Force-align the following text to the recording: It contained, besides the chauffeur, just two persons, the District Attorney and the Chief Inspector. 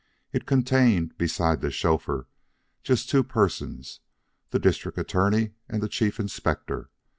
It 0.33 0.47
contained, 0.47 1.15
besides 1.19 1.61
the 1.61 1.69
chauffeur, 1.69 2.25
just 2.81 3.07
two 3.07 3.21
persons, 3.23 3.99
the 4.49 4.57
District 4.57 4.97
Attorney 4.97 5.51
and 5.69 5.79
the 5.83 5.87
Chief 5.87 6.19
Inspector. 6.19 6.89